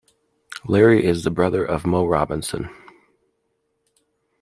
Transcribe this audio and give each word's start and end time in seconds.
Larry 0.65 1.05
is 1.05 1.23
the 1.23 1.29
brother 1.29 1.63
of 1.63 1.85
Moe 1.85 2.07
Robinson. 2.07 2.71